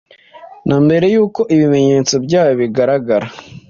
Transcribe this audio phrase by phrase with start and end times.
[0.67, 3.27] na mbere yuko ibimenyetso byayo bigaragara